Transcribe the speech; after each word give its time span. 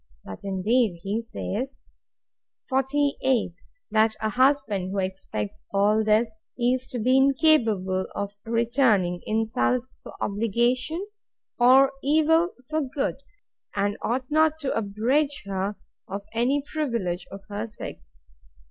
But, 0.25 0.39
indeed, 0.43 1.01
he 1.03 1.21
says, 1.21 1.77
48. 2.69 3.53
That 3.91 4.15
a 4.19 4.29
husband, 4.29 4.89
who 4.89 4.97
expects 4.97 5.63
all 5.71 6.03
this, 6.03 6.33
is 6.57 6.87
to 6.87 6.97
be 6.97 7.17
incapable 7.17 8.07
of 8.15 8.33
returning 8.43 9.21
insult 9.27 9.85
for 10.01 10.13
obligation, 10.19 11.05
or 11.59 11.91
evil 12.01 12.55
for 12.67 12.81
good; 12.81 13.17
and 13.75 13.95
ought 14.01 14.25
not 14.31 14.57
to 14.61 14.75
abridge 14.75 15.43
her 15.45 15.75
of 16.07 16.23
any 16.33 16.63
privilege 16.63 17.27
of 17.31 17.41
her 17.47 17.67
sex. 17.67 18.23